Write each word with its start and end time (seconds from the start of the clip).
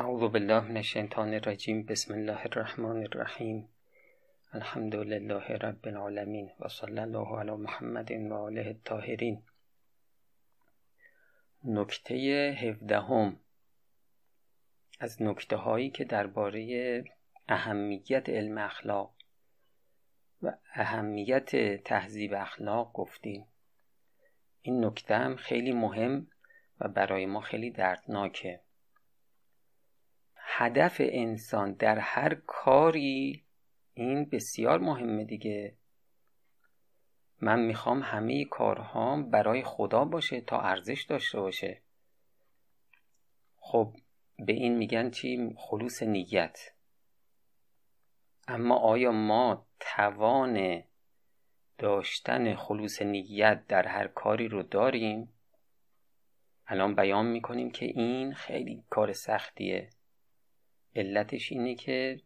اعوذ 0.00 0.32
بالله 0.32 0.60
من 0.60 0.76
الشیطان 0.76 1.34
الرجیم. 1.34 1.82
بسم 1.82 2.14
الله 2.14 2.40
الرحمن 2.46 3.02
الرحیم. 3.02 3.68
الحمد 4.52 4.94
لله 4.94 5.46
رب 5.48 5.88
العالمین 5.88 6.50
و 6.60 6.68
صلی 6.68 6.98
الله 6.98 7.38
علی 7.38 7.50
محمد 7.50 8.10
و 8.10 8.34
آله 8.34 8.66
الطاهرین. 8.66 9.42
نکته 11.64 12.14
هفدهم. 12.60 13.40
از 15.00 15.22
نکته 15.22 15.56
هایی 15.56 15.90
که 15.90 16.04
درباره 16.04 17.04
اهمیت 17.48 18.28
علم 18.28 18.58
اخلاق 18.58 19.14
و 20.42 20.52
اهمیت 20.74 21.82
تهذیب 21.84 22.34
اخلاق 22.34 22.92
گفتیم. 22.92 23.46
این 24.62 24.84
نکته 24.84 25.16
هم 25.16 25.36
خیلی 25.36 25.72
مهم 25.72 26.26
و 26.80 26.88
برای 26.88 27.26
ما 27.26 27.40
خیلی 27.40 27.70
دردناکه. 27.70 28.60
هدف 30.52 30.96
انسان 31.00 31.72
در 31.72 31.98
هر 31.98 32.34
کاری 32.34 33.44
این 33.94 34.24
بسیار 34.24 34.78
مهمه 34.78 35.24
دیگه. 35.24 35.76
من 37.40 37.60
می‌خوام 37.60 38.02
همه 38.02 38.44
کارهام 38.44 39.30
برای 39.30 39.62
خدا 39.62 40.04
باشه 40.04 40.40
تا 40.40 40.60
ارزش 40.60 41.02
داشته 41.02 41.40
باشه. 41.40 41.82
خب 43.56 43.96
به 44.38 44.52
این 44.52 44.76
میگن 44.76 45.10
چی؟ 45.10 45.54
خلوص 45.56 46.02
نیت. 46.02 46.58
اما 48.48 48.76
آیا 48.76 49.12
ما 49.12 49.66
توان 49.80 50.82
داشتن 51.78 52.54
خلوص 52.54 53.02
نیت 53.02 53.66
در 53.66 53.86
هر 53.86 54.06
کاری 54.06 54.48
رو 54.48 54.62
داریم؟ 54.62 55.32
الان 56.66 56.94
بیان 56.94 57.26
می‌کنیم 57.26 57.70
که 57.70 57.86
این 57.86 58.34
خیلی 58.34 58.84
کار 58.90 59.12
سختیه. 59.12 59.90
علتش 60.96 61.52
اینه 61.52 61.74
که 61.74 62.20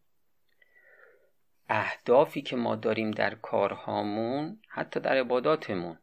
اهدافی 1.69 2.41
که 2.41 2.55
ما 2.55 2.75
داریم 2.75 3.11
در 3.11 3.35
کارهامون 3.35 4.59
حتی 4.67 4.99
در 4.99 5.17
عباداتمون 5.17 5.97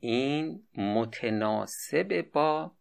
این 0.00 0.66
متناسب 0.76 2.30
با 2.32 2.72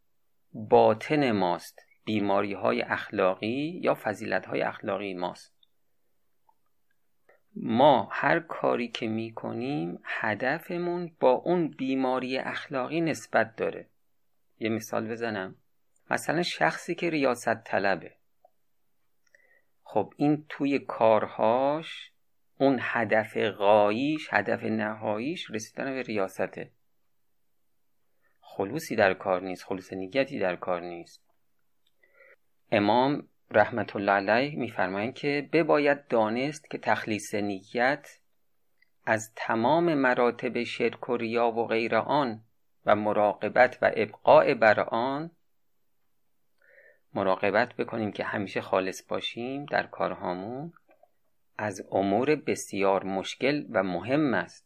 باطن 0.53 1.31
ماست 1.31 1.85
بیماری 2.05 2.53
های 2.53 2.81
اخلاقی 2.81 3.79
یا 3.83 3.97
فضیلت 4.03 4.45
های 4.45 4.61
اخلاقی 4.61 5.13
ماست. 5.13 5.55
ما 7.55 8.09
هر 8.11 8.39
کاری 8.39 8.87
که 8.87 9.07
می 9.07 9.33
کنیم 9.33 9.99
هدفمون 10.03 11.15
با 11.19 11.31
اون 11.31 11.67
بیماری 11.67 12.37
اخلاقی 12.37 13.01
نسبت 13.01 13.55
داره. 13.55 13.89
یه 14.59 14.69
مثال 14.69 15.07
بزنم. 15.07 15.55
مثلا 16.09 16.43
شخصی 16.43 16.95
که 16.95 17.09
ریاست 17.09 17.63
طلبه 17.63 18.15
خب 19.93 20.13
این 20.17 20.45
توی 20.49 20.79
کارهاش 20.79 22.11
اون 22.57 22.77
هدف 22.81 23.37
غاییش 23.37 24.27
هدف 24.31 24.63
نهاییش 24.63 25.51
رسیدن 25.51 25.93
به 25.93 26.01
ریاسته. 26.01 26.71
خلوصی 28.39 28.95
در 28.95 29.13
کار 29.13 29.41
نیست 29.41 29.63
خلوص 29.63 29.93
نیتی 29.93 30.39
در 30.39 30.55
کار 30.55 30.81
نیست. 30.81 31.23
امام 32.71 33.27
رحمت 33.49 33.95
الله 33.95 34.11
علیه 34.11 34.59
میفرمایند 34.59 35.13
که 35.13 35.49
بباید 35.53 36.07
دانست 36.07 36.69
که 36.69 36.77
تخلیص 36.77 37.35
نیت 37.35 38.19
از 39.05 39.31
تمام 39.35 39.93
مراتب 39.93 40.63
شرک 40.63 41.09
و 41.09 41.17
ریا 41.17 41.51
و 41.51 41.67
غیر 41.67 41.95
آن 41.95 42.43
و 42.85 42.95
مراقبت 42.95 43.77
و 43.81 43.91
ابقاء 43.95 44.53
بر 44.53 44.79
آن 44.79 45.31
مراقبت 47.13 47.75
بکنیم 47.75 48.11
که 48.11 48.23
همیشه 48.23 48.61
خالص 48.61 49.03
باشیم 49.07 49.65
در 49.65 49.87
کارهامون 49.87 50.73
از 51.57 51.81
امور 51.91 52.35
بسیار 52.35 53.03
مشکل 53.03 53.65
و 53.69 53.83
مهم 53.83 54.33
است. 54.33 54.65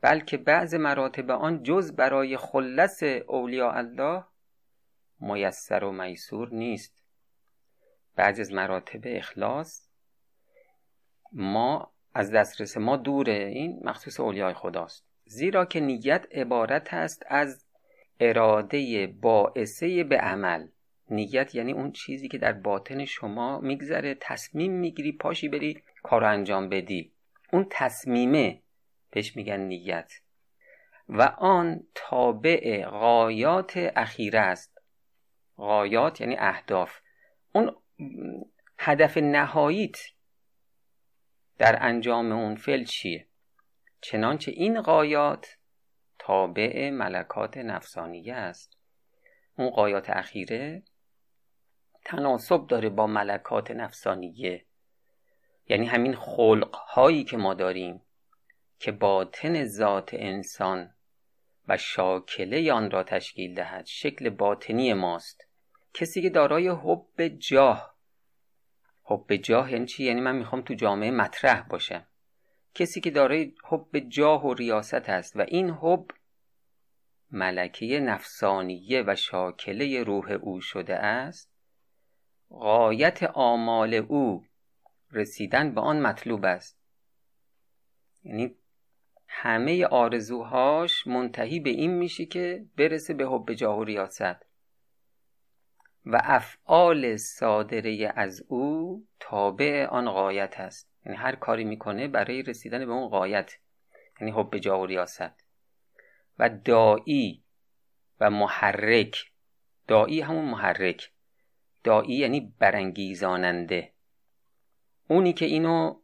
بلکه 0.00 0.36
بعض 0.36 0.74
مراتب 0.74 1.30
آن 1.30 1.62
جز 1.62 1.92
برای 1.92 2.36
خلص 2.36 3.02
اولیاء 3.26 3.76
الله 3.76 4.24
میسر 5.20 5.84
و 5.84 5.92
میسور 5.92 6.54
نیست. 6.54 7.04
بعضی 8.16 8.40
از 8.40 8.52
مراتب 8.52 9.00
اخلاص 9.04 9.88
ما 11.32 11.92
از 12.14 12.30
دسترس 12.30 12.76
ما 12.76 12.96
دوره 12.96 13.32
این 13.32 13.80
مخصوص 13.84 14.20
اولیای 14.20 14.54
خداست. 14.54 15.06
زیرا 15.24 15.64
که 15.64 15.80
نیت 15.80 16.26
عبارت 16.32 16.94
است 16.94 17.22
از 17.26 17.66
اراده 18.20 19.06
باعثه 19.06 20.04
به 20.04 20.18
عمل. 20.18 20.68
نیت 21.10 21.54
یعنی 21.54 21.72
اون 21.72 21.92
چیزی 21.92 22.28
که 22.28 22.38
در 22.38 22.52
باطن 22.52 23.04
شما 23.04 23.60
میگذره 23.60 24.16
تصمیم 24.20 24.72
می‌گیری 24.72 25.12
پاشی 25.12 25.48
بری 25.48 25.82
کار 26.02 26.24
انجام 26.24 26.68
بدی. 26.68 27.12
اون 27.52 27.66
تصمیمه 27.70 28.62
بهش 29.10 29.36
میگن 29.36 29.60
نیت. 29.60 30.12
و 31.08 31.22
آن 31.38 31.86
تابع 31.94 32.84
غایات 32.84 33.92
اخیره 33.96 34.40
است. 34.40 34.78
غایات 35.56 36.20
یعنی 36.20 36.36
اهداف. 36.38 36.98
اون 37.52 37.76
هدف 38.78 39.16
نهاییت 39.16 39.96
در 41.58 41.78
انجام 41.80 42.32
اون 42.32 42.56
فعل 42.56 42.84
چیه؟ 42.84 43.26
چنانچه 44.00 44.52
این 44.52 44.80
غایات 44.80 45.56
تابع 46.18 46.90
ملکات 46.90 47.56
نفسانیه 47.56 48.34
است. 48.34 48.78
اون 49.58 49.70
غایات 49.70 50.10
اخیره 50.10 50.82
تناسب 52.06 52.66
داره 52.66 52.88
با 52.88 53.06
ملکات 53.06 53.70
نفسانیه. 53.70 54.64
یعنی 55.68 55.86
همین 55.86 56.14
خلق 56.14 56.74
هایی 56.74 57.24
که 57.24 57.36
ما 57.36 57.54
داریم 57.54 58.02
که 58.78 58.92
باطن 58.92 59.64
ذات 59.64 60.14
انسان 60.14 60.94
و 61.68 61.76
شاکله 61.76 62.72
آن 62.72 62.90
را 62.90 63.02
تشکیل 63.02 63.54
دهد 63.54 63.86
شکل 63.86 64.30
باطنی 64.30 64.94
ماست. 64.94 65.46
کسی 65.94 66.22
که 66.22 66.30
دارای 66.30 66.68
حب 66.68 67.28
جاه 67.28 67.96
حب 69.02 69.36
جاه 69.36 69.72
یعنی 69.72 69.86
چی؟ 69.86 70.04
یعنی 70.04 70.20
من 70.20 70.36
می‌خوام 70.36 70.62
تو 70.62 70.74
جامعه 70.74 71.10
مطرح 71.10 71.68
باشم. 71.68 72.06
کسی 72.74 73.00
که 73.00 73.10
دارای 73.10 73.54
حب 73.64 73.98
جاه 73.98 74.46
و 74.46 74.54
ریاست 74.54 74.94
است 74.94 75.36
و 75.36 75.44
این 75.48 75.70
حب 75.70 76.10
ملکه 77.30 78.00
نفسانیه 78.00 79.04
و 79.06 79.14
شاکله 79.14 80.02
روح 80.02 80.32
او 80.32 80.60
شده 80.60 80.96
است 80.96 81.55
غایت 82.50 83.22
آمال 83.22 83.94
او 83.94 84.46
رسیدن 85.12 85.74
به 85.74 85.80
آن 85.80 86.00
مطلوب 86.00 86.44
است. 86.44 86.78
یعنی 88.24 88.56
همه 89.28 89.86
آرزوهاش 89.86 91.06
منتهی 91.06 91.60
به 91.60 91.70
این 91.70 91.90
میشه 91.90 92.26
که 92.26 92.66
برسه 92.76 93.14
به 93.14 93.26
حب 93.26 93.52
جاه 93.52 93.78
و 93.78 93.84
ریاست. 93.84 94.46
و 96.06 96.20
افعال 96.24 97.16
صادره 97.16 98.12
از 98.16 98.44
او 98.48 99.06
تابع 99.20 99.86
آن 99.86 100.10
غایت 100.10 100.60
است. 100.60 100.90
یعنی 101.06 101.18
هر 101.18 101.34
کاری 101.34 101.64
می‌کنه 101.64 102.08
برای 102.08 102.42
رسیدن 102.42 102.86
به 102.86 102.92
اون 102.92 103.08
غایت 103.08 103.52
یعنی 104.20 104.32
حب 104.32 104.58
جاه 104.58 104.80
و 104.80 104.86
ریاست. 104.86 105.44
و 106.38 106.48
دایی 106.48 107.44
و 108.20 108.30
محرک 108.30 109.32
دایی 109.86 110.20
همون 110.20 110.44
محرک. 110.44 111.12
دایی 111.86 112.14
یعنی 112.14 112.52
برانگیزاننده. 112.58 113.92
اونی 115.08 115.32
که 115.32 115.46
اینو 115.46 116.00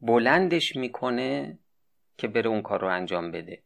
بلندش 0.00 0.76
می‌کنه 0.76 1.58
که 2.16 2.28
بره 2.28 2.48
اون 2.50 2.62
کار 2.62 2.80
رو 2.80 2.88
انجام 2.88 3.30
بده. 3.30 3.62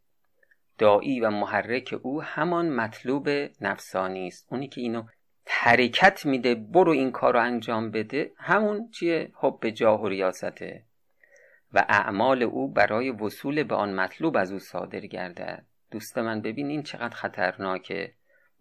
دایی 0.78 1.20
و 1.20 1.30
محرک 1.30 1.94
او 2.02 2.22
همان 2.22 2.70
مطلوب 2.70 3.28
نفسانی 3.60 4.26
است. 4.26 4.46
اونی 4.50 4.68
که 4.68 4.80
اینو 4.80 5.02
حرکت 5.46 6.26
میده 6.26 6.54
برو 6.54 6.92
این 6.92 7.10
کار 7.10 7.34
رو 7.34 7.40
انجام 7.40 7.90
بده 7.90 8.32
همون 8.36 8.90
چیه؟ 8.90 9.32
حب 9.34 9.68
جاه 9.68 10.02
و 10.02 10.08
ریاسته 10.08 10.84
و 11.72 11.84
اعمال 11.88 12.42
او 12.42 12.72
برای 12.72 13.10
وصول 13.10 13.62
به 13.62 13.74
آن 13.74 13.94
مطلوب 13.94 14.36
از 14.36 14.52
او 14.52 14.58
صادر 14.58 15.00
گردد. 15.00 15.66
دوست 15.90 16.18
من 16.18 16.40
ببین 16.40 16.66
این 16.66 16.82
چقدر 16.82 17.14
خطرناکه. 17.14 18.14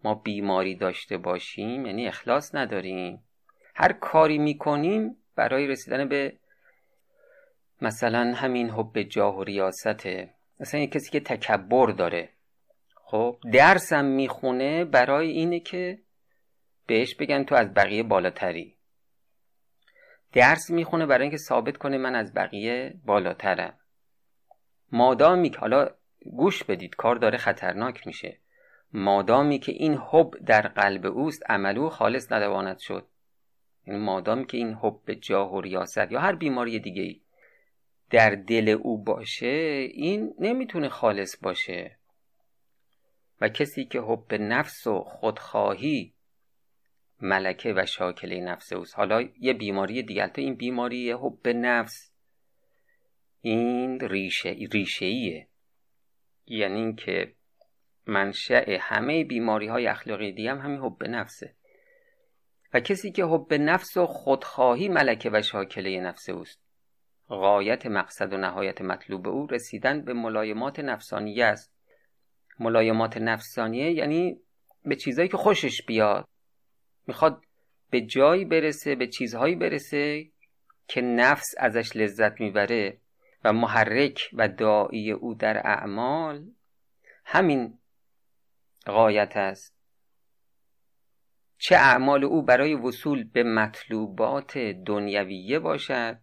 ما 0.04 0.14
بیماری 0.14 0.74
داشته 0.74 1.16
باشیم 1.16 1.86
یعنی 1.86 2.08
اخلاص 2.08 2.54
نداریم. 2.54 3.24
هر 3.74 3.92
کاری 3.92 4.38
می‌کنیم 4.38 5.16
برای 5.36 5.66
رسیدن 5.66 6.08
به 6.08 6.38
مثلا 7.82 8.34
همین 8.34 8.70
حب 8.70 9.02
جاه 9.02 9.36
و 9.36 9.44
ریاسته. 9.44 10.34
مثلا 10.60 10.80
یه 10.80 10.86
کسی 10.86 11.10
که 11.10 11.20
تکبر 11.20 11.90
داره. 11.90 12.28
خب 12.94 13.38
درسم 13.52 14.04
می‌خونه 14.04 14.84
برای 14.84 15.30
اینه 15.30 15.60
که 15.60 15.98
بهش 16.86 17.14
بگن 17.14 17.44
تو 17.44 17.54
از 17.54 17.74
بقیه 17.74 18.02
بالاتری. 18.02 18.76
درس 20.32 20.70
می‌خونه 20.70 21.06
برای 21.06 21.22
اینکه 21.22 21.36
ثابت 21.36 21.76
کنه 21.76 21.98
من 21.98 22.14
از 22.14 22.34
بقیه 22.34 22.94
بالاترم. 23.04 23.78
مادامی 24.92 25.50
که 25.50 25.58
حالا 25.58 25.90
گوش 26.30 26.64
بدید 26.64 26.96
کار 26.96 27.16
داره 27.16 27.38
خطرناک 27.38 28.06
میشه. 28.06 28.38
مادامی 28.92 29.58
که 29.58 29.72
این 29.72 29.94
حب 29.94 30.30
در 30.46 30.68
قلب 30.68 31.06
اوست 31.06 31.50
عملو 31.50 31.88
خالص 31.88 32.32
ندواند 32.32 32.78
شد. 32.78 33.06
یعنی 33.86 34.00
مادامی 34.00 34.46
که 34.46 34.56
این 34.56 34.74
حب 34.74 35.12
جاه 35.12 35.54
و 35.54 35.60
ریاست 35.60 36.12
یا 36.12 36.20
هر 36.20 36.34
بیماری 36.34 36.78
دیگه 36.78 37.02
ای 37.02 37.20
در 38.10 38.30
دل 38.30 38.68
او 38.68 39.04
باشه 39.04 39.46
این 39.92 40.34
نمی‌تونه 40.38 40.88
خالص 40.88 41.36
باشه. 41.42 41.98
و 43.40 43.48
کسی 43.48 43.84
که 43.84 44.00
حب 44.00 44.34
نفس 44.34 44.86
و 44.86 45.00
خودخواهی 45.00 46.14
ملکه 47.20 47.72
و 47.76 47.86
شاکله 47.86 48.40
نفس 48.40 48.72
اوست. 48.72 48.96
حالا 48.96 49.28
یه 49.40 49.52
بیماری 49.52 50.02
دیگه 50.02 50.30
این 50.34 50.54
بیماری 50.54 51.12
حب 51.12 51.48
نفس 51.48 52.12
این 53.40 54.00
ریشه 54.00 54.56
ریشه 54.72 55.06
ایه 55.06 55.48
یعنی 56.46 56.80
اینکه 56.80 57.34
منشأ 58.08 58.78
همه 58.80 59.24
بیماری 59.24 59.66
های 59.66 59.86
اخلاقی 59.86 60.32
دیگه 60.32 60.50
هم 60.50 60.58
همین 60.58 60.80
حب 60.80 61.04
نفسه. 61.04 61.54
و 62.74 62.80
کسی 62.80 63.12
که 63.12 63.24
حب 63.24 63.54
نفس 63.54 63.96
و 63.96 64.06
خودخواهی 64.06 64.88
ملکه 64.88 65.30
و 65.32 65.42
شاکله 65.42 66.00
نفس 66.00 66.28
اوست. 66.28 66.60
غایت 67.28 67.86
مقصد 67.86 68.32
و 68.32 68.36
نهایت 68.36 68.80
مطلوب 68.80 69.28
او 69.28 69.46
رسیدن 69.46 70.04
به 70.04 70.12
ملایمات 70.12 70.80
نفسانیه 70.80 71.44
است. 71.44 71.72
ملایمات 72.58 73.16
نفسانیه 73.16 73.92
یعنی 73.92 74.40
به 74.84 74.96
چیزهایی 74.96 75.28
که 75.28 75.36
خوشش 75.36 75.82
بیاد. 75.86 76.28
می‌خواد 77.06 77.42
به 77.90 78.00
جایی 78.00 78.44
برسه 78.44 78.94
به 78.94 79.06
چیزهایی 79.06 79.54
برسه 79.54 80.30
که 80.88 81.00
نفس 81.00 81.54
ازش 81.58 81.96
لذت 81.96 82.40
می‌بره 82.40 82.98
و 83.44 83.52
محرک 83.52 84.30
و 84.32 84.48
دایی 84.48 85.12
او 85.12 85.34
در 85.34 85.66
اعمال 85.66 86.50
همین 87.24 87.77
غایت 88.88 89.36
است. 89.36 89.74
چه 91.58 91.76
اعمال 91.76 92.24
او 92.24 92.42
برای 92.42 92.74
وصول 92.74 93.24
به 93.24 93.42
مطلوبات 93.42 94.58
دنیویه 94.58 95.58
باشد 95.58 96.20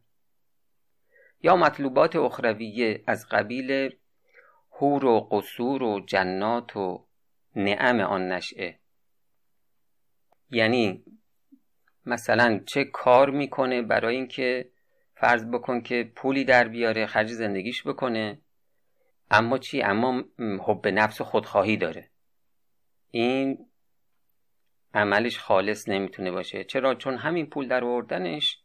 یا 1.42 1.56
مطلوبات 1.56 2.16
اخرویه 2.16 3.04
از 3.08 3.28
قبیل 3.32 3.96
هور 4.72 5.06
و 5.06 5.20
قصور 5.32 5.84
و 5.84 6.00
جنات 6.06 6.78
و 6.78 7.08
نعم 7.56 8.00
آن 8.00 8.32
نشعه 8.32 8.80
یعنی 10.50 11.04
مثلا 12.06 12.60
چه 12.66 12.84
کار 12.84 13.30
می‌کنه 13.30 13.82
برای 13.82 14.16
اینکه 14.16 14.70
فرض 15.16 15.46
بکن 15.46 15.82
که 15.82 16.12
پولی 16.16 16.44
در 16.44 16.68
بیاره 16.68 17.06
خرج 17.06 17.32
زندگیش 17.32 17.88
بکنه 17.88 18.42
اما 19.32 19.58
چی؟ 19.58 19.82
اما 19.82 20.24
حب 20.40 20.88
نفس 20.88 21.22
خودخواهی 21.22 21.78
داره. 21.78 22.10
این 23.16 23.66
عملش 24.94 25.40
خالص 25.40 25.90
نمی‌تونه 25.90 26.32
باشه. 26.32 26.64
چرا؟ 26.64 26.96
چون 26.96 27.18
همین 27.18 27.46
پول 27.46 27.68
در 27.68 27.84
آوردنش 27.84 28.60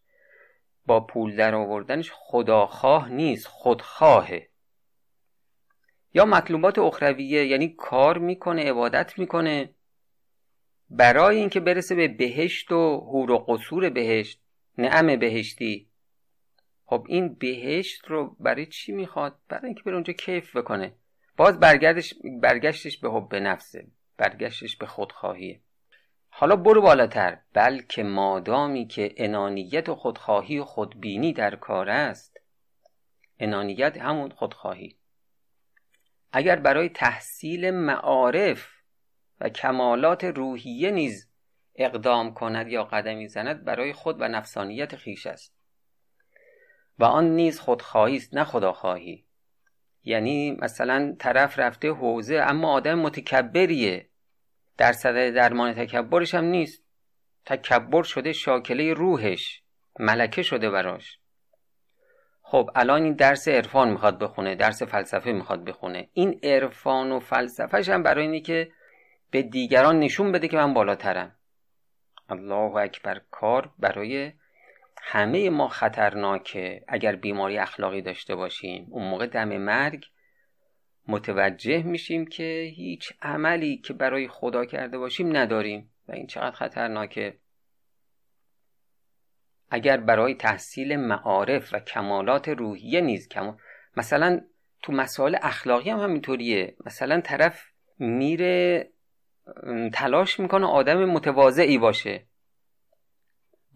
با 0.87 1.01
پول 1.01 1.37
در 1.37 1.55
آوردنش 1.55 2.11
خداخواه 2.15 3.09
نیست 3.09 3.47
خودخواهه. 3.47 4.51
یا 6.15 6.25
مطلوبات 6.25 6.79
اخرویه 6.79 7.47
یعنی 7.47 7.69
کار 7.79 8.19
می‌کنه 8.19 8.71
عبادت 8.71 9.19
می‌کنه. 9.19 9.75
برای 10.91 11.37
اینکه 11.37 11.61
برسه 11.61 11.95
به 11.95 12.09
بهشت 12.09 12.73
و 12.73 12.97
هور 12.97 13.31
و 13.31 13.39
قصور 13.39 13.91
بهشت 13.91 14.43
نعم 14.79 15.17
بهشتی. 15.17 15.91
خب 16.85 17.07
این 17.09 17.35
بهشت 17.35 18.07
رو 18.07 18.37
برای 18.41 18.67
چی 18.67 18.93
می‌خواد؟ 18.93 19.39
برای 19.49 19.67
اینکه 19.67 19.83
بره 19.83 19.95
اونجا 19.95 20.13
کیف 20.13 20.57
بکنه. 20.57 20.95
باز 21.37 21.61
برگردش 21.61 22.15
برگشتش 22.41 22.99
به 22.99 23.11
حب 23.11 23.35
نفسه. 23.35 23.87
برگشتش 24.21 24.77
به 24.77 24.87
خودخواهیه 24.87 25.61
حالا 26.29 26.57
برو 26.57 26.83
بالاتر 26.83 27.39
بلکه 27.53 28.03
مادامی 28.03 28.87
که 28.87 29.15
انانیت 29.17 29.89
و 29.89 29.95
خودخواهی 29.95 30.59
و 30.59 30.65
خودبینی 30.65 31.33
در 31.33 31.57
کار 31.57 31.91
است 31.91 32.41
انانیت 33.39 33.99
همون 33.99 34.31
خودخواهی. 34.31 34.97
اگر 36.33 36.57
برای 36.57 36.89
تحصیل 36.89 37.71
معارف 37.71 38.69
و 39.41 39.49
کمالات 39.49 40.25
روحیه 40.25 40.91
نیز 40.91 41.31
اقدام 41.75 42.35
کند 42.35 42.69
یا 42.69 42.85
قدمی 42.85 43.29
زند 43.29 43.65
برای 43.65 43.93
خود 43.93 44.21
و 44.21 44.29
نفسانیت 44.29 44.97
خیش 44.97 45.27
است. 45.27 45.57
و 46.99 47.05
آن 47.05 47.25
نیز 47.25 47.61
خودخواهی 47.61 48.17
است 48.17 48.35
نه 48.35 48.45
خداخواهی. 48.45 49.27
یعنی 50.05 50.51
مثلا 50.51 51.17
طرف 51.19 51.59
رفته 51.59 51.93
حوزه 51.93 52.37
اما 52.37 52.73
آدم 52.73 52.99
متکبریه. 52.99 54.10
در 54.77 54.93
صدر 54.93 55.31
درمان 55.31 55.73
تکبرش 55.73 56.35
هم 56.35 56.45
نیست. 56.45 56.85
تکبر 57.47 58.03
شده 58.03 58.33
شاکله 58.33 58.95
روحش 58.95 59.63
ملکه 59.99 60.43
شده 60.43 60.71
براش. 60.71 61.19
خب 62.43 62.71
الان 62.75 63.03
این 63.03 63.13
درس 63.13 63.49
عرفان 63.49 63.91
می‌خواد 63.91 64.19
بخونه 64.19 64.55
درس 64.55 64.83
فلسفه 64.83 65.33
می‌خواد 65.33 65.65
بخونه. 65.65 66.09
این 66.13 66.41
عرفان 66.43 67.13
و 67.13 67.21
فلسفهش 67.21 67.89
هم 67.89 68.03
برای 68.03 68.25
اینه 68.25 68.41
که 68.41 68.73
به 69.31 69.43
دیگران 69.43 69.99
نشون 69.99 70.33
بده 70.33 70.49
که 70.49 70.57
من 70.57 70.75
بالاترم. 70.75 71.37
الله 72.29 72.77
اکبر 72.77 73.21
کار 73.31 73.71
برای 73.79 74.33
همه 75.03 75.51
ما 75.51 75.69
خطرناکه. 75.69 76.85
اگر 76.89 77.17
بیماری 77.17 77.59
اخلاقی 77.59 78.03
داشته 78.03 78.35
باشیم 78.35 78.87
اون 78.91 79.09
موقع 79.09 79.27
دم 79.27 79.57
مرگ 79.57 80.07
متوجه 81.11 81.83
میشیم 81.83 82.27
که 82.27 82.73
هیچ 82.77 83.13
عملی 83.23 83.77
که 83.77 83.93
برای 83.93 84.29
خدا 84.29 84.65
کرده 84.65 84.99
باشیم 84.99 85.37
نداریم 85.37 85.91
و 86.09 86.13
این 86.13 86.27
چقدر 86.27 86.57
خطرناکه. 86.57 87.39
اگر 89.71 89.97
برای 89.97 90.35
تحصیل 90.35 90.97
معارف 90.97 91.75
و 91.75 91.81
کمالات 91.81 92.49
روحیه 92.49 93.01
نیز 93.01 93.29
کم... 93.29 93.57
مثلا 93.97 94.41
تو 94.83 94.93
مسائل 94.93 95.37
اخلاقی 95.43 95.91
هم 95.91 95.99
همینطوریه. 95.99 96.77
مثلا 96.87 97.21
طرف 97.21 97.63
میره 97.99 98.89
تلاش 99.93 100.41
می‌کنه 100.41 100.67
آدم 100.67 101.05
متواضعی 101.05 101.79
باشه. 101.79 102.27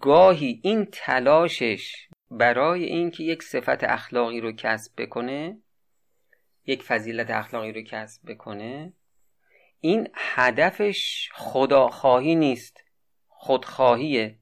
گاهی 0.01 0.61
این 0.63 0.89
تلاشش 0.93 2.09
برای 2.31 2.85
اینکه 2.85 3.25
یک 3.25 3.43
صفت 3.43 3.85
اخلاقی 3.85 4.41
رو 4.41 4.53
کسب 4.53 4.93
بکنه 5.03 5.59
یک 6.67 6.83
فضیلت 6.83 7.31
اخلاقی 7.31 7.73
رو 7.73 7.83
کسب 7.83 8.33
بکنه. 8.33 8.93
این 9.81 10.09
هدفش 10.15 11.31
خداخواهی 11.35 12.35
نیست. 12.35 12.85
خودخواهیه. 13.29 14.39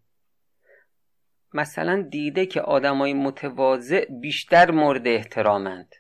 مثلا 1.53 2.03
دیده 2.11 2.47
که 2.47 2.61
آدمای 2.61 3.15
متواضع 3.15 4.05
بیشتر 4.21 4.71
مورد 4.71 5.09
احترامند. 5.09 5.95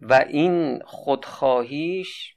و 0.00 0.14
این 0.28 0.82
خودخواهیش 0.84 2.36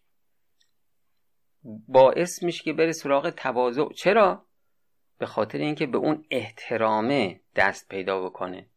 باعث 1.87 2.43
میشه 2.43 2.63
که 2.63 2.73
بره 2.73 2.91
سراغ 2.91 3.29
تواضع. 3.29 3.89
چرا؟ 3.95 4.45
به 5.17 5.25
خاطر 5.25 5.57
اینکه 5.57 5.85
به 5.87 5.97
اون 5.97 6.25
احترامه 6.31 7.41
دست 7.55 7.89
پیدا 7.89 8.25
بکنه. 8.25 8.70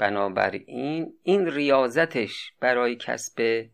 بنابراین 0.00 1.12
این 1.22 1.46
ریاضتش 1.46 2.52
برای 2.60 2.96
کسب 2.96 3.66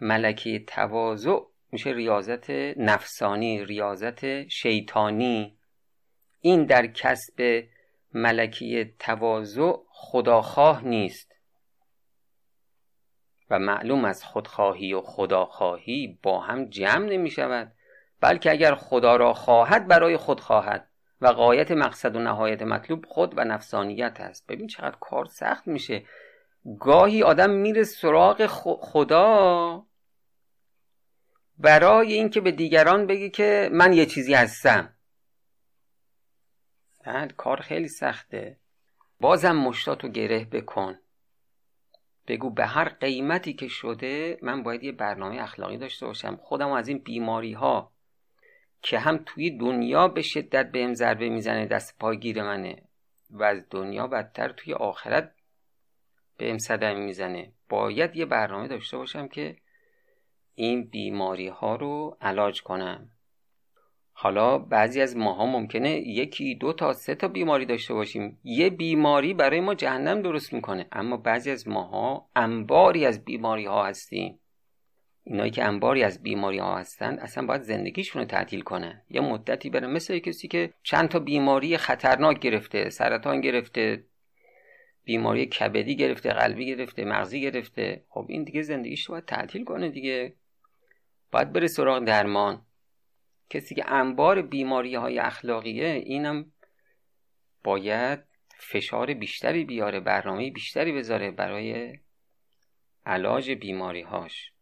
ملکی 0.00 0.64
تواضع 0.66 1.38
میشه 1.72 1.90
ریاضت 1.90 2.50
نفسانی 2.76 3.64
ریاضت 3.64 4.48
شیطانی. 4.48 5.56
این 6.40 6.64
در 6.64 6.86
کسب 6.86 7.64
ملکی 8.14 8.84
تواضع 8.98 9.72
خداخواه 9.88 10.84
نیست 10.84 11.34
و 13.50 13.58
معلوم 13.58 14.04
از 14.04 14.24
خودخواهی 14.24 14.94
و 14.94 15.00
خداخواهی 15.00 16.18
با 16.22 16.40
هم 16.40 16.64
جمع 16.64 17.06
نمی 17.06 17.30
شود 17.30 17.72
بلکه 18.20 18.50
اگر 18.50 18.74
خدا 18.74 19.16
را 19.16 19.32
خواهد 19.34 19.88
برای 19.88 20.16
خود 20.16 20.40
خواهد. 20.40 20.88
و 21.24 21.26
قایت 21.26 21.70
مقصد 21.70 22.16
و 22.16 22.18
نهایت 22.18 22.62
مطلوب 22.62 23.06
خود 23.06 23.38
و 23.38 23.44
نفسانیت 23.44 24.20
است. 24.20 24.46
ببین 24.46 24.66
چقدر 24.66 24.96
کار 25.00 25.24
سخت 25.24 25.66
میشه. 25.66 26.04
گاهی 26.80 27.22
آدم 27.22 27.50
میره 27.50 27.84
سراغ 27.84 28.46
خدا 28.80 29.86
برای 31.58 32.12
اینکه 32.12 32.40
به 32.40 32.52
دیگران 32.52 33.06
بگی 33.06 33.30
که 33.30 33.70
من 33.72 33.92
یه 33.92 34.06
چیزی 34.06 34.34
هستم. 34.34 34.94
بعد 37.04 37.36
کار 37.36 37.60
خیلی 37.60 37.88
سخته. 37.88 38.58
بازم 39.20 39.56
مشتاتو 39.56 40.08
گره 40.08 40.44
بکن. 40.44 40.98
بگو 42.26 42.50
به 42.50 42.66
هر 42.66 42.88
قیمتی 42.88 43.52
که 43.52 43.68
شده 43.68 44.38
من 44.42 44.62
باید 44.62 44.84
یه 44.84 44.92
برنامه 44.92 45.42
اخلاقی 45.42 45.78
داشته 45.78 46.06
باشم. 46.06 46.36
خودم 46.36 46.70
از 46.70 46.88
این 46.88 46.98
بیماری 46.98 47.52
ها 47.52 47.93
که 48.84 48.98
هم 48.98 49.22
توی 49.26 49.50
دنیا 49.50 50.08
به 50.08 50.22
شدت 50.22 50.72
بهم 50.72 50.94
ضربه 50.94 51.28
می‌زنه 51.28 51.66
دست 51.66 51.98
پاگیر 51.98 52.42
منه 52.42 52.82
و 53.30 53.42
از 53.42 53.66
دنیا 53.70 54.06
بدتر 54.06 54.48
توی 54.48 54.74
آخرت 54.74 55.34
بهم 56.38 56.58
صدمه 56.58 57.00
می‌زنه. 57.00 57.52
باید 57.68 58.16
یه 58.16 58.26
برنامه 58.26 58.68
داشته 58.68 58.96
باشم 58.96 59.28
که 59.28 59.56
این 60.54 60.84
بیماری 60.84 61.48
ها 61.48 61.76
رو 61.76 62.16
علاج 62.20 62.62
کنم. 62.62 63.10
حالا 64.12 64.58
بعضی 64.58 65.00
از 65.00 65.16
ماها 65.16 65.46
ممکنه 65.46 65.90
یکی 65.90 66.54
دو 66.54 66.72
تا 66.72 66.92
سه 66.92 67.14
تا 67.14 67.28
بیماری 67.28 67.66
داشته 67.66 67.94
باشیم. 67.94 68.40
یه 68.44 68.70
بیماری 68.70 69.34
برای 69.34 69.60
ما 69.60 69.74
جهنم 69.74 70.22
درست 70.22 70.52
می‌کنه 70.52 70.86
اما 70.92 71.16
بعضی 71.16 71.50
از 71.50 71.68
ماها 71.68 72.30
انباری 72.36 73.06
از 73.06 73.24
بیماری 73.24 73.66
ها 73.66 73.86
هستیم. 73.86 74.40
اینایی 75.24 75.50
که 75.50 75.64
انباری 75.64 76.02
از 76.04 76.22
بیماری 76.22 76.58
ها 76.58 76.78
هستند 76.78 77.20
اصلا 77.20 77.46
باید 77.46 77.62
زندگیشون 77.62 78.22
رو 78.22 78.28
تعطیل 78.28 78.60
کنه. 78.60 79.02
یه 79.10 79.20
مدتی 79.20 79.70
بره 79.70 79.86
مثل 79.86 80.18
کسی 80.18 80.48
که 80.48 80.74
چند 80.82 81.08
تا 81.08 81.18
بیماری 81.18 81.76
خطرناک 81.76 82.38
گرفته 82.38 82.90
سرطان 82.90 83.40
گرفته 83.40 84.04
بیماری 85.04 85.46
کبدی 85.46 85.96
گرفته 85.96 86.28
قلبی 86.28 86.66
گرفته 86.66 87.04
مغزی 87.04 87.40
گرفته. 87.40 88.04
خب 88.08 88.26
این 88.28 88.44
دیگه 88.44 88.62
زندگیش 88.62 89.06
رو 89.06 89.12
باید 89.12 89.24
تعطیل 89.24 89.64
کنه 89.64 89.88
دیگه. 89.88 90.34
باید 91.32 91.52
بره 91.52 91.66
سراغ 91.66 92.04
درمان. 92.04 92.66
کسی 93.50 93.74
که 93.74 93.92
انبار 93.92 94.42
بیماری 94.42 94.94
های 94.94 95.18
اخلاقیه 95.18 95.86
اینم 95.86 96.52
باید 97.64 98.20
فشار 98.58 99.14
بیشتری 99.14 99.64
بیاره 99.64 100.00
برنامه 100.00 100.50
بیشتری 100.50 100.92
بذاره 100.92 101.30
برای 101.30 101.98
علاج 103.06 103.50
بیماری 103.50 104.02
هاش 104.02 104.53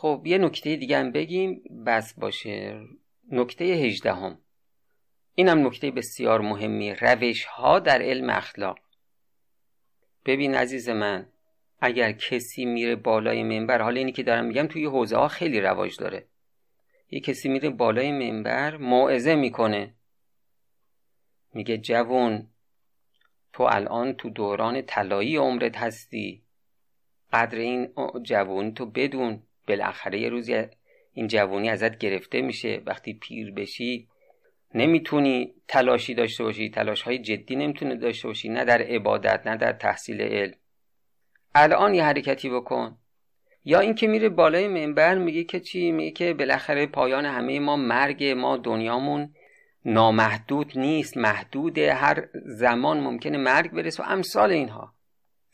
خب 0.00 0.22
یه 0.26 0.38
نکته 0.38 0.76
دیگه 0.76 0.98
هم 0.98 1.12
بگیم 1.12 1.62
بس 1.86 2.14
باشه. 2.14 2.80
نکته 3.30 3.64
هجدهم. 3.64 4.38
اینم 5.34 5.66
نکته 5.66 5.90
بسیار 5.90 6.40
مهمی. 6.40 6.94
روش 6.94 7.44
ها 7.44 7.78
در 7.78 8.02
علم 8.02 8.30
اخلاق. 8.30 8.78
ببین 10.26 10.54
عزیز 10.54 10.88
من 10.88 11.26
اگر 11.80 12.12
کسی 12.12 12.64
میره 12.64 12.96
بالای 12.96 13.42
منبر 13.42 13.82
حالا 13.82 13.98
اینی 13.98 14.12
که 14.12 14.22
دارم 14.22 14.44
میگم 14.44 14.66
توی 14.66 14.84
حوزه 14.84 15.16
ها 15.16 15.28
خیلی 15.28 15.60
رواج 15.60 15.96
داره. 15.96 16.26
یه 17.10 17.20
کسی 17.20 17.48
میره 17.48 17.70
بالای 17.70 18.12
منبر 18.12 18.76
موعظه 18.76 19.34
می‌کنه. 19.34 19.94
میگه 21.54 21.78
جوون 21.78 22.46
تو 23.52 23.62
الان 23.62 24.12
تو 24.12 24.30
دوران 24.30 24.82
طلایی 24.82 25.36
عمرت 25.36 25.76
هستی. 25.76 26.42
قدر 27.32 27.58
این 27.58 27.88
جوون 28.22 28.74
تو 28.74 28.86
بدون. 28.86 29.42
بالاخره 29.68 30.20
یه 30.20 30.28
روزی 30.28 30.62
این 31.12 31.26
جوونی 31.26 31.70
ازت 31.70 31.98
گرفته 31.98 32.40
میشه. 32.40 32.82
وقتی 32.86 33.14
پیر 33.14 33.50
بشی 33.52 34.08
نمی‌تونی 34.74 35.54
تلاشی 35.68 36.14
داشته 36.14 36.44
باشی 36.44 36.70
تلاش 36.70 37.02
های 37.02 37.18
جدی 37.18 37.56
نمی‌تونی 37.56 37.96
داشته 37.96 38.28
باشی. 38.28 38.48
نه 38.48 38.64
در 38.64 38.82
عبادت 38.82 39.46
نه 39.46 39.56
در 39.56 39.72
تحصیل 39.72 40.20
علم. 40.20 40.54
الان 41.54 41.94
یه 41.94 42.04
حرکتی 42.04 42.50
بکن. 42.50 42.98
یا 43.64 43.80
اینکه 43.80 44.06
میره 44.06 44.28
بالای 44.28 44.68
منبر 44.68 45.18
میگه 45.18 45.44
که 45.44 45.60
چی؟ 45.60 45.92
میگه 45.92 46.10
که 46.10 46.34
بالاخره 46.34 46.86
پایان 46.86 47.24
همه 47.24 47.60
ما 47.60 47.76
مرگ 47.76 48.24
ما 48.24 48.56
دنیامون 48.56 49.34
نامحدود 49.84 50.78
نیست 50.78 51.16
محدود 51.16 51.78
هر 51.78 52.28
زمان 52.44 53.00
ممکنه 53.00 53.38
مرگ 53.38 53.70
برسه. 53.70 54.02
و 54.02 54.06
امثال 54.06 54.50
اینها. 54.50 54.94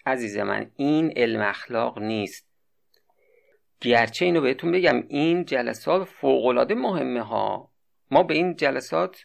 عزیز 0.06 0.38
من 0.38 0.70
این 0.76 1.12
علم 1.16 1.40
اخلاق 1.40 1.98
نیست. 1.98 2.53
گرچه 3.80 4.24
اینو 4.24 4.40
بهتون 4.40 4.72
بگم 4.72 5.04
این 5.08 5.44
جلسات 5.44 6.04
فوقالعاده 6.04 6.74
مهمه 6.74 7.22
ها. 7.22 7.70
ما 8.10 8.22
به 8.22 8.34
این 8.34 8.56
جلسات 8.56 9.24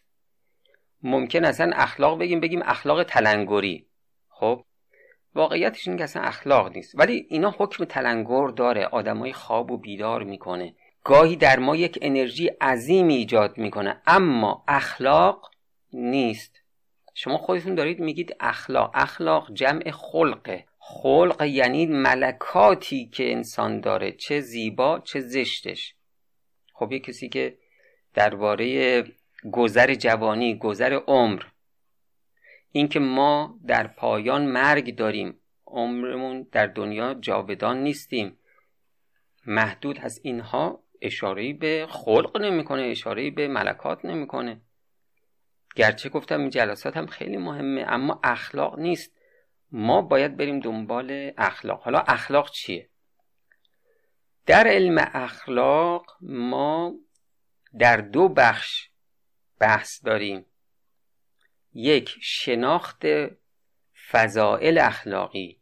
ممکن 1.03 1.45
اصلا 1.45 1.71
اخلاق 1.75 2.19
بگیم 2.19 2.39
بگیم 2.39 2.61
اخلاق 2.65 3.03
تلنگری. 3.03 3.85
خب 4.29 4.65
واقعیتش 5.35 5.87
این 5.87 5.97
که 5.97 6.03
اصلا 6.03 6.21
اخلاق 6.23 6.75
نیست. 6.75 6.95
ولی 6.99 7.25
اینا 7.29 7.55
حکم 7.57 7.85
تلنگر 7.85 8.47
داره 8.47 8.85
آدمای 8.85 9.33
خواب 9.33 9.71
و 9.71 9.77
بیدار 9.77 10.23
می‌کنه. 10.23 10.75
گاهی 11.03 11.35
در 11.35 11.59
ما 11.59 11.75
یک 11.75 11.99
انرژی 12.01 12.47
عظیمی 12.47 13.15
ایجاد 13.15 13.57
می‌کنه 13.57 14.01
اما 14.07 14.63
اخلاق 14.67 15.51
نیست. 15.93 16.61
شما 17.13 17.37
خودتون 17.37 17.75
دارید 17.75 17.99
میگید 17.99 18.35
اخلاق. 18.39 18.91
اخلاق 18.93 19.53
جمع 19.53 19.91
خلقه. 19.91 20.65
خلق 20.91 21.41
یعنی 21.41 21.85
ملکاتی 21.85 23.05
که 23.05 23.31
انسان 23.31 23.79
داره 23.79 24.11
چه 24.11 24.39
زیبا 24.39 24.99
چه 24.99 25.19
زشتش. 25.19 25.95
خب 26.73 26.91
یه 26.91 26.99
کسی 26.99 27.29
که 27.29 27.57
درباره 28.13 29.03
گذر 29.51 29.93
جوانی 29.93 30.57
گذر 30.57 30.93
عمر 31.07 31.43
اینکه 32.71 32.99
ما 32.99 33.59
در 33.67 33.87
پایان 33.87 34.45
مرگ 34.45 34.95
داریم 34.95 35.39
عمرمون 35.67 36.47
در 36.51 36.67
دنیا 36.67 37.13
جاودان 37.13 37.83
نیستیم. 37.83 38.37
محدود 39.45 39.97
هست 39.97 40.21
اینها 40.23 40.83
اشاره 41.01 41.53
به 41.53 41.87
خلق 41.89 42.37
نمی‌کنه 42.37 42.81
اشاره 42.81 43.31
به 43.31 43.47
ملکات 43.47 44.05
نمی‌کنه. 44.05 44.61
گرچه 45.75 46.09
گفتم 46.09 46.39
این 46.39 46.49
جلسات 46.49 46.97
هم 46.97 47.05
خیلی 47.07 47.37
مهمه 47.37 47.85
اما 47.87 48.19
اخلاق 48.23 48.79
نیست. 48.79 49.18
ما 49.71 50.01
باید 50.01 50.37
بریم 50.37 50.59
دنبال 50.59 51.31
اخلاق. 51.37 51.81
حالا 51.81 51.99
اخلاق 51.99 52.51
چیه؟ 52.51 52.89
در 54.45 54.67
علم 54.67 55.09
اخلاق 55.13 56.17
ما 56.21 56.95
در 57.79 57.97
دو 57.97 58.29
بخش 58.29 58.89
بحث 59.59 60.05
داریم. 60.05 60.45
یک 61.73 62.15
شناخت 62.21 63.03
فضائل 64.11 64.77
اخلاقی. 64.77 65.61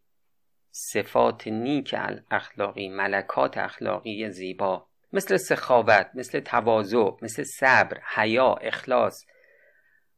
صفات 0.72 1.48
نیک 1.48 1.96
اخلاقی 2.32 2.90
ملکات 2.90 3.58
اخلاقی 3.58 4.30
زیبا. 4.30 4.88
مثل 5.14 5.38
سخاوت 5.38 6.12
مثل 6.14 6.40
تواضع 6.40 7.10
مثل 7.22 7.44
صبر 7.44 8.02
حیا 8.16 8.54
اخلاص 8.54 9.26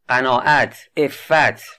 قناعت 0.07 0.89
افت 0.97 1.78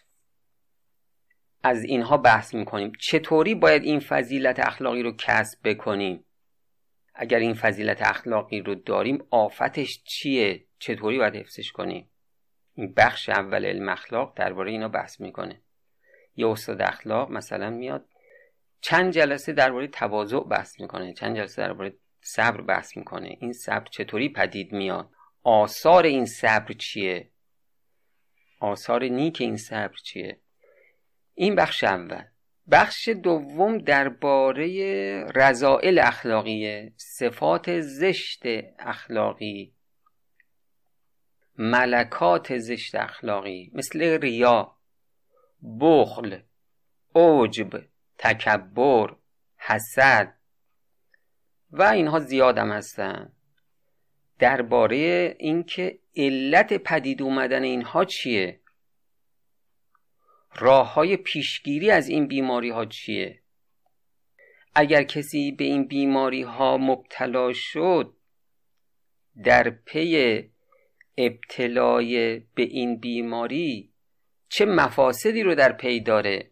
از 1.63 1.85
اینها 1.85 2.17
بحث 2.17 2.55
می‌کنیم. 2.55 2.93
چطوری 2.99 3.55
باید 3.55 3.83
این 3.83 4.01
فضیلت 4.01 4.61
اخلاقی 4.61 5.03
رو 5.03 5.17
کسب 5.19 5.59
بکنیم؟ 5.65 6.25
اگر 7.15 7.39
این 7.39 7.55
فضیلت 7.55 8.03
اخلاقی 8.03 8.61
رو 8.61 8.75
داریم 8.75 9.25
آفتش 9.31 10.03
چیه؟ 10.05 10.65
چطوری 10.79 11.19
باید 11.19 11.37
حفظش 11.37 11.73
کنیم؟ 11.73 12.11
این 12.75 12.95
بخش 12.97 13.29
اول 13.29 13.65
علم 13.65 13.89
اخلاق 13.89 14.35
درباره 14.37 14.71
اینا 14.71 14.89
بحث 14.89 15.21
می‌کنه. 15.21 15.63
یه 16.37 16.49
استاد 16.49 16.83
اخلاق 16.83 17.31
مثلا 17.31 17.71
میاد 17.71 18.07
چند 18.81 19.13
جلسه 19.13 19.53
درباره 19.53 19.87
تواضع 19.87 20.41
بحث 20.41 20.81
می‌کنه 20.81 21.13
چند 21.15 21.37
جلسه 21.37 21.63
درباره 21.63 21.95
صبر 22.21 22.61
بحث 22.61 22.97
می‌کنه. 22.97 23.37
این 23.41 23.53
صبر 23.53 23.87
چطوری 23.91 24.29
پدید 24.29 24.73
میاد؟ 24.73 25.11
آثار 25.43 26.05
این 26.05 26.27
صبر 26.27 26.73
چیه؟ 26.73 27.31
آثار 28.61 29.05
نیک 29.05 29.41
این 29.41 29.57
صبر 29.57 29.97
چیه؟ 30.05 30.41
این 31.41 31.55
بخش 31.55 31.85
اول. 31.85 32.23
بخش 32.71 33.09
دوم 33.09 33.79
درباره 33.79 34.67
رضائل 35.25 35.99
اخلاقی 35.99 36.91
صفات 36.97 37.81
زشت 37.81 38.43
اخلاقی 38.79 39.75
ملکات 41.59 42.59
زشت 42.59 42.95
اخلاقی 42.95 43.71
مثل 43.75 44.03
ریا 44.03 44.77
بخل 45.81 46.41
عجب 47.15 47.71
تکبر 48.19 49.17
حسد 49.57 50.35
و 51.71 51.83
اینها 51.83 52.19
زیادم 52.19 52.73
هستن. 52.73 53.33
درباره 54.39 55.37
اینکه 55.39 55.99
علت 56.17 56.75
پدید 56.75 57.23
اومدن 57.23 57.63
اینها 57.63 58.05
چیه؟ 58.05 58.60
راه 60.55 60.95
های 60.95 61.17
پیشگیری 61.17 61.91
از 61.91 62.09
این 62.09 62.27
بیماری 62.27 62.71
ها 62.71 62.85
چیه؟ 62.85 63.41
اگر 64.75 65.03
کسی 65.03 65.53
به 65.53 65.65
این 65.65 65.85
بیماری 65.85 66.43
ها 66.43 66.77
مبتلا 66.77 67.53
شد 67.53 68.17
در 69.45 69.71
پی 69.71 70.51
ابتلای 71.17 72.39
به 72.39 72.63
این 72.63 72.97
بیماری 72.97 73.93
چه 74.49 74.65
مفاسدی 74.65 75.43
رو 75.43 75.55
در 75.55 75.73
پی 75.73 76.01
داره؟ 76.01 76.51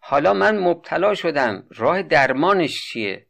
حالا 0.00 0.32
من 0.32 0.58
مبتلا 0.58 1.14
شدم 1.14 1.66
راه 1.70 2.02
درمانش 2.02 2.84
چیه؟ 2.92 3.26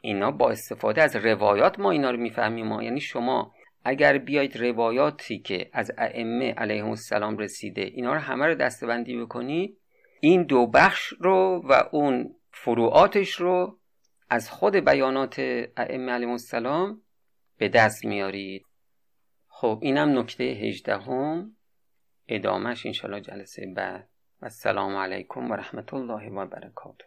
اینا 0.00 0.30
با 0.30 0.50
استفاده 0.50 1.02
از 1.02 1.16
روایات 1.16 1.78
ما 1.78 1.90
اینا 1.90 2.10
رو 2.10 2.16
می‌فهمیم 2.16 2.66
ما 2.66 2.82
یعنی 2.82 3.00
شما 3.00 3.54
اگر 3.84 4.18
بیاید 4.18 4.56
روایاتی 4.56 5.38
که 5.38 5.70
از 5.72 5.92
ائمه 5.98 6.52
علیهم 6.52 6.90
السلام 6.90 7.38
رسیده 7.38 7.80
اینا 7.80 8.12
رو 8.14 8.20
همه 8.20 8.46
رو 8.46 8.54
دستبندی 8.54 9.16
بکنید 9.16 9.78
این 10.20 10.42
دو 10.42 10.66
بخش 10.66 11.06
رو 11.20 11.62
و 11.68 11.88
اون 11.92 12.34
فروعاتش 12.52 13.32
رو 13.32 13.78
از 14.30 14.50
خود 14.50 14.76
بیانات 14.76 15.38
ائمه 15.76 16.12
علیهم 16.12 16.30
السلام 16.30 17.02
به 17.58 17.68
دست 17.68 18.04
میارید. 18.04 18.66
خب 19.48 19.78
اینم 19.82 20.18
نکته 20.18 20.44
هجدهم. 20.44 21.56
ادامهش 22.28 22.86
انشالله 22.86 23.20
جلسه 23.20 23.66
بعد. 23.76 24.08
السلام 24.42 24.96
علیکم 24.96 25.50
و 25.50 25.54
رحمت 25.54 25.94
الله 25.94 26.30
و 26.30 26.46
برکاته. 26.46 27.02